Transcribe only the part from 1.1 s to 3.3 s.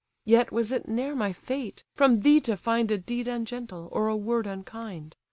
my fate, from thee to find A deed